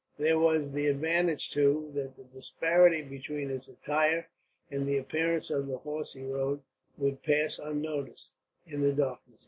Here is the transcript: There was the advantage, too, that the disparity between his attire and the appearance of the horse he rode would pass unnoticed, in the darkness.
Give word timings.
There 0.17 0.39
was 0.39 0.71
the 0.71 0.87
advantage, 0.87 1.51
too, 1.51 1.91
that 1.93 2.15
the 2.17 2.23
disparity 2.23 3.03
between 3.03 3.49
his 3.49 3.67
attire 3.67 4.29
and 4.71 4.87
the 4.87 4.97
appearance 4.97 5.51
of 5.51 5.67
the 5.67 5.77
horse 5.77 6.13
he 6.13 6.23
rode 6.25 6.63
would 6.97 7.21
pass 7.21 7.59
unnoticed, 7.59 8.33
in 8.65 8.81
the 8.81 8.93
darkness. 8.93 9.39